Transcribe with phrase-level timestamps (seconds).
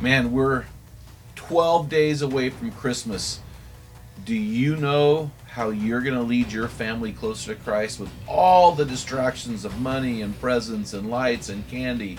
[0.00, 0.64] Man, we're
[1.34, 3.40] 12 days away from Christmas
[4.24, 8.72] do you know how you're going to lead your family closer to Christ with all
[8.72, 12.18] the distractions of money and presents and lights and candy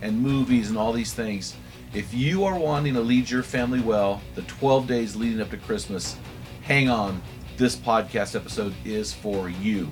[0.00, 1.56] and movies and all these things?
[1.92, 5.56] If you are wanting to lead your family well, the 12 days leading up to
[5.56, 6.16] Christmas,
[6.62, 7.20] hang on.
[7.56, 9.90] This podcast episode is for you.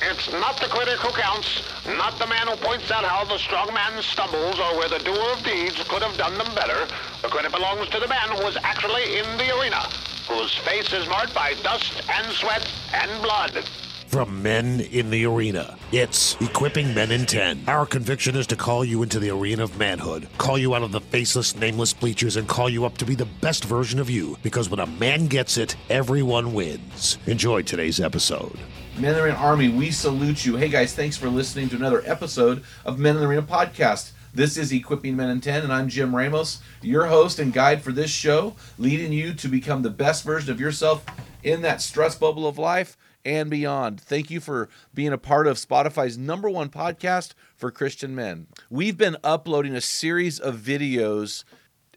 [0.00, 3.72] It's not the critic who counts, not the man who points out how the strong
[3.74, 6.86] man stumbles or where the doer of deeds could have done them better.
[7.22, 9.88] The credit belongs to the man who was actually in the arena
[10.28, 13.64] whose face is marked by dust and sweat and blood.
[14.08, 17.64] From Men in the Arena, it's Equipping Men in 10.
[17.66, 20.92] Our conviction is to call you into the arena of manhood, call you out of
[20.92, 24.38] the faceless, nameless bleachers, and call you up to be the best version of you.
[24.42, 27.18] Because when a man gets it, everyone wins.
[27.26, 28.58] Enjoy today's episode.
[29.00, 30.56] Men in the Arena Army, we salute you.
[30.56, 34.10] Hey guys, thanks for listening to another episode of Men in the Arena podcast.
[34.34, 37.92] This is Equipping Men in 10, and I'm Jim Ramos, your host and guide for
[37.92, 41.06] this show, leading you to become the best version of yourself
[41.44, 44.00] in that stress bubble of life and beyond.
[44.00, 48.48] Thank you for being a part of Spotify's number one podcast for Christian men.
[48.68, 51.44] We've been uploading a series of videos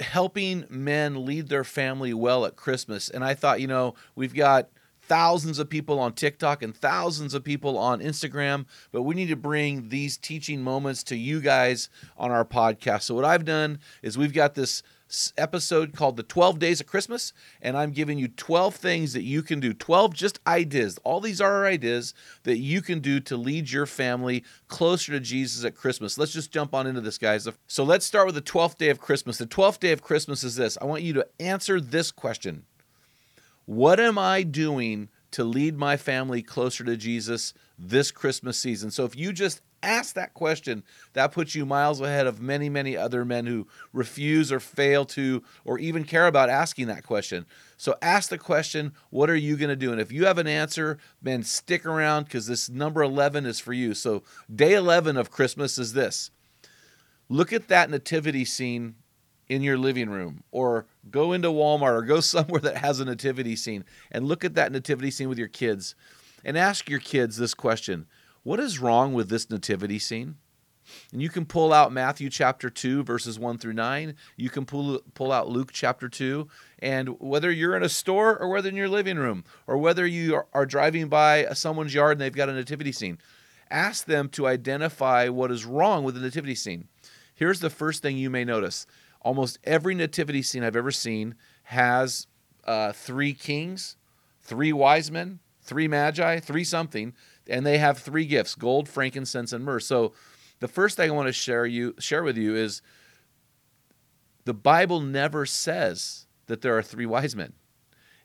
[0.02, 3.10] helping men lead their family well at Christmas.
[3.10, 4.70] And I thought, you know, we've got
[5.12, 9.36] thousands of people on TikTok and thousands of people on Instagram, but we need to
[9.36, 13.02] bring these teaching moments to you guys on our podcast.
[13.02, 14.82] So, what I've done is we've got this
[15.38, 19.42] episode called The 12 Days of Christmas, and I'm giving you 12 things that you
[19.42, 20.98] can do, 12 just ideas.
[21.04, 25.66] All these are ideas that you can do to lead your family closer to Jesus
[25.66, 26.18] at Christmas.
[26.18, 27.50] Let's just jump on into this, guys.
[27.68, 29.38] So, let's start with the 12th day of Christmas.
[29.38, 32.64] The 12th day of Christmas is this I want you to answer this question
[33.66, 38.92] what am I doing to lead my family closer to Jesus this Christmas season?
[38.92, 40.84] So if you just ask that question,
[41.14, 45.42] that puts you miles ahead of many, many other men who refuse or fail to
[45.66, 47.46] or even care about asking that question.
[47.78, 49.92] So ask the question, what are you going to do?
[49.92, 53.74] And if you have an answer, man, stick around because this number 11 is for
[53.74, 53.94] you.
[53.94, 54.24] So
[54.54, 56.32] day 11 of Christmas is this.
[57.30, 58.96] Look at that nativity scene
[59.52, 63.56] in your living room or go into Walmart or go somewhere that has a nativity
[63.58, 65.94] scene and look at that nativity scene with your kids
[66.46, 68.08] and ask your kids this question
[68.44, 70.38] What is wrong with this nativity scene?
[71.12, 74.16] And you can pull out Matthew chapter 2, verses 1 through 9.
[74.36, 76.48] You can pull, pull out Luke chapter 2.
[76.80, 80.36] And whether you're in a store or whether in your living room or whether you
[80.36, 83.20] are, are driving by someone's yard and they've got a nativity scene,
[83.70, 86.88] ask them to identify what is wrong with the nativity scene.
[87.36, 88.86] Here's the first thing you may notice
[89.22, 92.28] almost every nativity scene I've ever seen has
[92.66, 93.98] uh, three kings,
[94.42, 97.14] three wise men, three magi, three something,
[97.48, 99.80] and they have three gifts: gold, frankincense, and myrrh.
[99.80, 100.14] So,
[100.60, 102.82] the first thing I want to share you share with you is
[104.46, 107.54] the Bible never says that there are three wise men.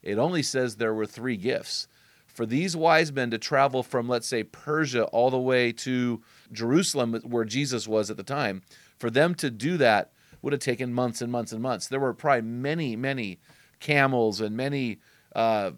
[0.03, 1.89] It only says there were three gifts.
[2.27, 7.15] For these wise men to travel from, let's say, Persia all the way to Jerusalem,
[7.25, 8.63] where Jesus was at the time,
[8.99, 11.89] for them to do that would have taken months and months and months.
[11.89, 13.39] There were probably many, many
[13.81, 14.99] camels and many
[15.35, 15.73] uh,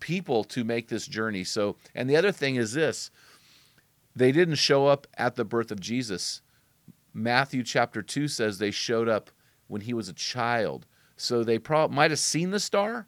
[0.00, 1.44] people to make this journey.
[1.44, 3.10] So, and the other thing is this
[4.14, 6.42] they didn't show up at the birth of Jesus.
[7.14, 9.30] Matthew chapter 2 says they showed up
[9.66, 10.86] when he was a child.
[11.16, 13.06] So they probably might have seen the star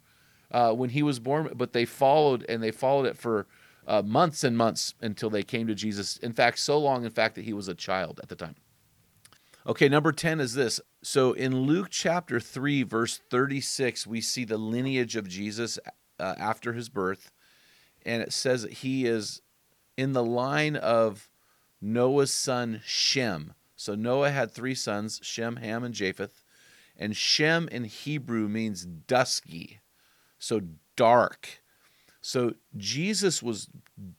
[0.51, 3.47] uh, when he was born, but they followed and they followed it for
[3.87, 6.17] uh, months and months until they came to Jesus.
[6.19, 8.57] In fact, so long, in fact, that he was a child at the time.
[9.67, 10.81] Okay, number 10 is this.
[11.03, 15.79] So in Luke chapter 3, verse 36, we see the lineage of Jesus
[16.19, 17.31] uh, after his birth.
[18.07, 19.43] And it says that he is
[19.99, 21.29] in the line of
[21.81, 23.53] Noah's son Shem.
[23.77, 26.43] So Noah had three sons Shem, Ham, and Japheth.
[26.97, 29.81] And Shem in Hebrew means dusky,
[30.39, 30.61] so
[30.97, 31.63] dark.
[32.23, 33.69] So Jesus was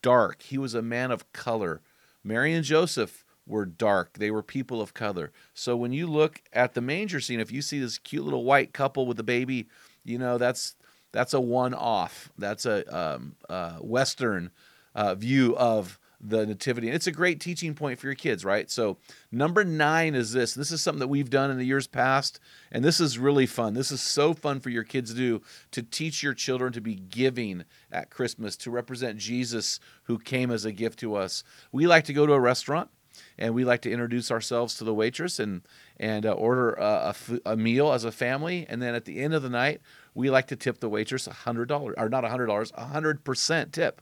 [0.03, 0.43] dark.
[0.43, 1.81] He was a man of color.
[2.23, 4.17] Mary and Joseph were dark.
[4.17, 5.31] They were people of color.
[5.53, 8.73] So when you look at the manger scene, if you see this cute little white
[8.73, 9.67] couple with a baby,
[10.03, 10.75] you know that's
[11.11, 12.31] that's a one-off.
[12.37, 14.51] That's a um, uh, Western
[14.95, 16.87] uh, view of the nativity.
[16.87, 18.69] And it's a great teaching point for your kids, right?
[18.69, 18.97] So,
[19.31, 20.53] number nine is this.
[20.53, 22.39] This is something that we've done in the years past,
[22.71, 23.73] and this is really fun.
[23.73, 25.41] This is so fun for your kids to do
[25.71, 30.63] to teach your children to be giving at Christmas, to represent Jesus who came as
[30.63, 31.43] a gift to us.
[31.71, 32.89] We like to go to a restaurant
[33.37, 35.61] and we like to introduce ourselves to the waitress and
[35.97, 37.15] and uh, order a,
[37.45, 39.81] a, meal as a family and then at the end of the night
[40.13, 43.71] we like to tip the waitress hundred dollars or not hundred dollars a hundred percent
[43.73, 44.01] tip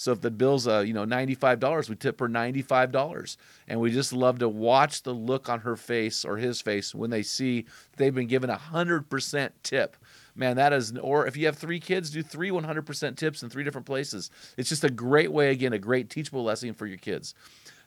[0.00, 3.36] so if the bill's uh, you know $95, we tip her $95.
[3.68, 7.10] And we just love to watch the look on her face or his face when
[7.10, 7.66] they see
[7.98, 9.98] they've been given a 100% tip.
[10.34, 13.62] Man, that is, or if you have three kids, do three 100% tips in three
[13.62, 14.30] different places.
[14.56, 17.34] It's just a great way, again, a great teachable lesson for your kids.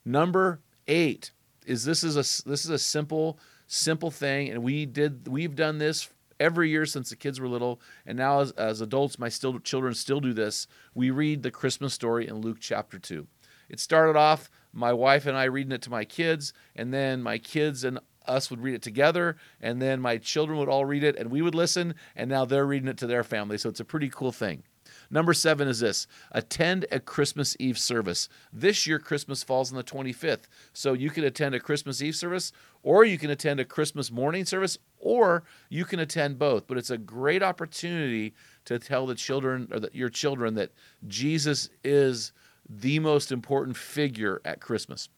[0.06, 1.32] Number eight
[1.66, 5.78] is this is a this is a simple simple thing, and we did we've done
[5.78, 6.10] this
[6.40, 9.94] every year since the kids were little, and now as, as adults, my still children
[9.94, 10.68] still do this.
[10.94, 13.28] We read the Christmas story in Luke chapter two.
[13.70, 17.38] It started off my wife and I reading it to my kids, and then my
[17.38, 21.18] kids and us would read it together, and then my children would all read it,
[21.18, 23.58] and we would listen, and now they're reading it to their family.
[23.58, 24.64] So it's a pretty cool thing.
[25.10, 28.30] Number seven is this attend a Christmas Eve service.
[28.52, 30.44] This year, Christmas falls on the 25th.
[30.74, 32.52] So you can attend a Christmas Eve service,
[32.82, 36.68] or you can attend a Christmas morning service, or you can attend both.
[36.68, 38.34] But it's a great opportunity
[38.66, 40.72] to tell the children or the, your children that
[41.08, 42.32] Jesus is
[42.68, 45.10] the most important figure at Christmas.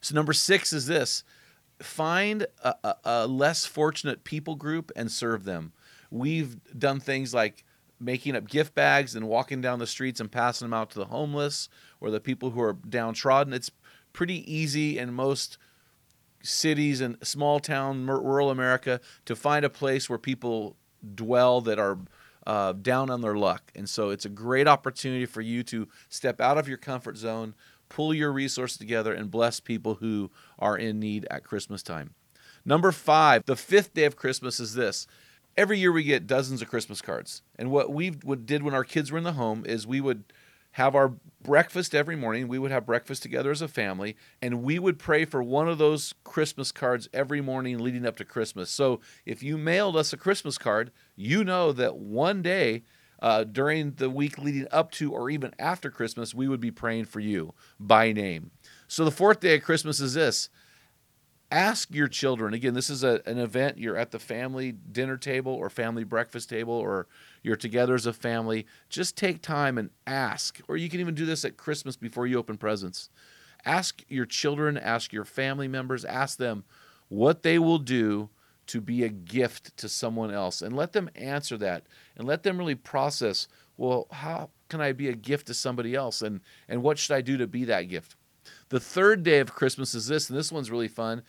[0.00, 1.24] So, number six is this
[1.80, 5.72] find a, a, a less fortunate people group and serve them.
[6.10, 7.64] We've done things like
[8.00, 11.06] making up gift bags and walking down the streets and passing them out to the
[11.06, 11.68] homeless
[12.00, 13.52] or the people who are downtrodden.
[13.52, 13.70] It's
[14.12, 15.58] pretty easy in most
[16.42, 20.76] cities and small town rural America to find a place where people
[21.14, 21.98] dwell that are
[22.46, 23.70] uh, down on their luck.
[23.74, 27.54] And so it's a great opportunity for you to step out of your comfort zone,
[27.88, 32.14] pull your resources together, and bless people who are in need at Christmas time.
[32.64, 35.06] Number five, the fifth day of Christmas is this
[35.58, 37.42] every year we get dozens of Christmas cards.
[37.58, 40.24] And what we did when our kids were in the home is we would
[40.72, 42.46] have our breakfast every morning.
[42.46, 45.78] We would have breakfast together as a family, and we would pray for one of
[45.78, 48.70] those Christmas cards every morning leading up to Christmas.
[48.70, 52.84] So if you mailed us a Christmas card, you know that one day
[53.20, 57.06] uh, during the week leading up to or even after Christmas, we would be praying
[57.06, 58.52] for you by name.
[58.86, 60.50] So the fourth day of Christmas is this
[61.50, 65.52] ask your children again this is a, an event you're at the family dinner table
[65.52, 67.06] or family breakfast table or
[67.42, 71.24] you're together as a family just take time and ask or you can even do
[71.24, 73.08] this at christmas before you open presents.
[73.64, 76.64] Ask your children ask your family members ask them
[77.08, 78.28] what they will do
[78.66, 81.84] to be a gift to someone else and let them answer that
[82.16, 83.48] and let them really process
[83.78, 87.22] well how can i be a gift to somebody else and and what should i
[87.22, 88.16] do to be that gift
[88.68, 91.22] the third day of Christmas is this, and this one's really fun.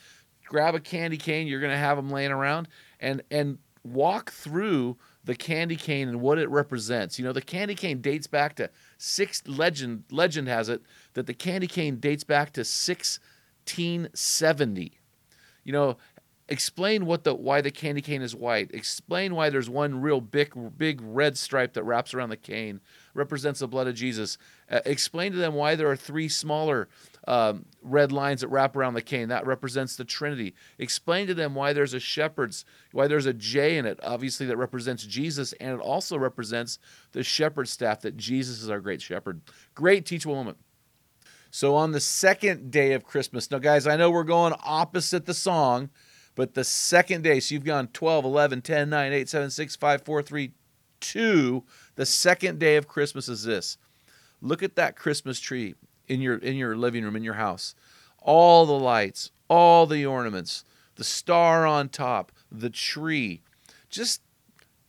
[0.45, 2.68] Grab a candy cane, you're going to have them laying around,
[3.00, 7.19] and and walk through the candy cane and what it represents.
[7.19, 10.81] You know, the candy cane dates back to six legend legend has it
[11.13, 14.94] that the candy cane dates back to 1670.
[15.64, 15.97] You know,
[16.49, 18.71] explain what the why the candy cane is white.
[18.73, 22.81] Explain why there's one real big big red stripe that wraps around the cane
[23.13, 24.37] represents the blood of Jesus.
[24.69, 26.87] Uh, explain to them why there are three smaller
[27.27, 29.29] um, red lines that wrap around the cane.
[29.29, 30.56] That represents the Trinity.
[30.77, 34.57] Explain to them why there's a shepherd's, why there's a J in it, obviously, that
[34.57, 36.79] represents Jesus, and it also represents
[37.11, 39.41] the shepherd's staff, that Jesus is our great shepherd.
[39.75, 40.57] Great teachable moment.
[41.51, 45.33] So on the second day of Christmas, now, guys, I know we're going opposite the
[45.33, 45.89] song,
[46.39, 50.01] but the second day, so you've gone 12, 11, 10, 9, 8, 7, 6, 5,
[50.05, 50.51] 4, 3,
[51.01, 51.63] 2.
[51.95, 53.77] The second day of Christmas is this.
[54.41, 55.75] Look at that Christmas tree
[56.07, 57.75] in your in your living room in your house.
[58.19, 60.63] All the lights, all the ornaments,
[60.95, 63.41] the star on top, the tree.
[63.89, 64.21] Just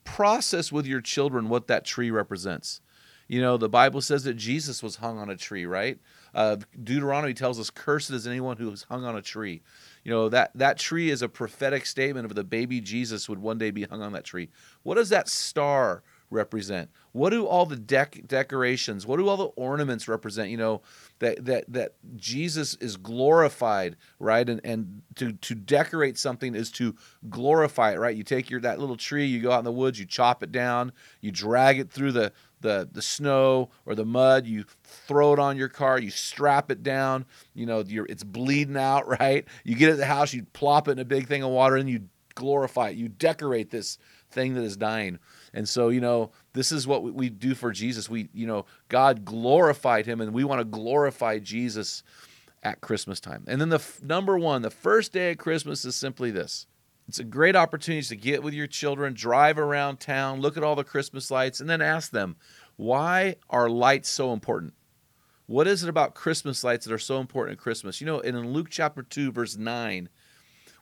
[0.04, 2.80] process with your children what that tree represents.
[3.26, 5.98] You know, the Bible says that Jesus was hung on a tree, right?
[6.32, 9.62] Uh, Deuteronomy tells us, "Cursed is anyone who is hung on a tree."
[10.04, 13.58] You know that that tree is a prophetic statement of the baby Jesus would one
[13.58, 14.48] day be hung on that tree.
[14.82, 16.90] What does that star represent?
[17.12, 20.48] What do all the dec- decorations, what do all the ornaments represent?
[20.48, 20.82] You know,
[21.18, 24.48] that that that Jesus is glorified, right?
[24.48, 26.94] And and to to decorate something is to
[27.28, 28.16] glorify it, right?
[28.16, 30.52] You take your that little tree, you go out in the woods, you chop it
[30.52, 34.46] down, you drag it through the the the snow or the mud.
[34.46, 35.98] You throw it on your car.
[35.98, 37.26] You strap it down.
[37.54, 39.08] You know, it's bleeding out.
[39.20, 39.46] Right.
[39.64, 40.32] You get it at the house.
[40.32, 42.02] You plop it in a big thing of water, and you
[42.34, 42.96] glorify it.
[42.96, 43.98] You decorate this
[44.30, 45.18] thing that is dying.
[45.52, 48.08] And so, you know, this is what we do for Jesus.
[48.08, 52.02] We, you know, God glorified him, and we want to glorify Jesus
[52.62, 53.44] at Christmas time.
[53.46, 56.66] And then the f- number one, the first day of Christmas is simply this.
[57.10, 60.76] It's a great opportunity to get with your children, drive around town, look at all
[60.76, 62.36] the Christmas lights, and then ask them,
[62.76, 64.74] why are lights so important?
[65.46, 68.00] What is it about Christmas lights that are so important at Christmas?
[68.00, 70.08] You know, in Luke chapter 2, verse 9,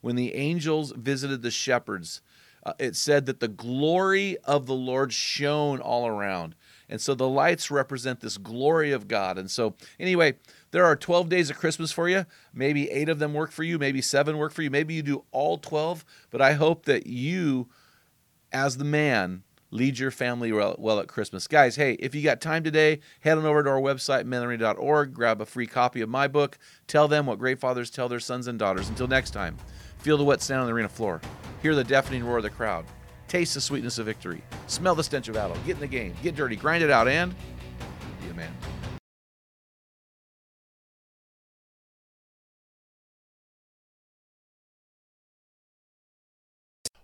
[0.03, 2.21] when the angels visited the shepherds,
[2.67, 6.55] uh, it said that the glory of the Lord shone all around.
[6.91, 9.39] And so the lights represent this glory of God.
[9.39, 10.35] And so, anyway,
[10.71, 12.27] there are 12 days of Christmas for you.
[12.53, 13.79] Maybe eight of them work for you.
[13.79, 14.71] Maybe seven work for you.
[14.71, 16.05] Maybe you do all 12.
[16.31, 17.69] But I hope that you,
[18.53, 21.47] as the man, lead your family well, well, at Christmas.
[21.47, 25.41] Guys, hey, if you got time today, head on over to our website, menarena.org, grab
[25.41, 26.59] a free copy of my book.
[26.87, 28.89] Tell them what great fathers tell their sons and daughters.
[28.89, 29.57] Until next time,
[29.99, 31.21] feel the wet sand on the arena floor.
[31.63, 32.85] Hear the deafening roar of the crowd.
[33.27, 34.43] Taste the sweetness of victory.
[34.69, 35.57] Smell the stench of battle.
[35.67, 36.15] Get in the game.
[36.23, 36.57] Get dirty.
[36.57, 37.35] Grind it out and
[38.23, 38.53] be a man.